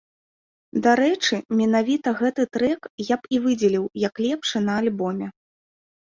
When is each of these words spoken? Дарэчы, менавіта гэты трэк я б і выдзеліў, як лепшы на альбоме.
Дарэчы, 0.85 1.35
менавіта 1.59 2.13
гэты 2.21 2.45
трэк 2.57 2.87
я 3.13 3.17
б 3.25 3.31
і 3.37 3.41
выдзеліў, 3.43 3.83
як 4.07 4.23
лепшы 4.27 4.57
на 4.71 4.79
альбоме. 4.85 5.27